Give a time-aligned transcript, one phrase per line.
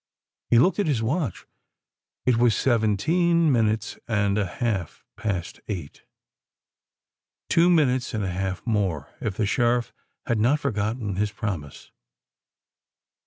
[0.49, 1.45] He looked at his watch:
[2.25, 6.05] it was seventeen minutes and a half past eight.
[7.49, 9.93] Two minutes and a half more—if the Sheriff
[10.25, 11.91] had not forgotten his promise!